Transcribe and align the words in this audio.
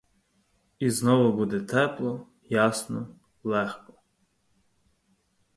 І 0.79 0.89
знов 0.89 1.33
буде 1.35 1.59
тепло, 1.59 2.27
ясно, 2.47 3.07
легко. 3.43 3.93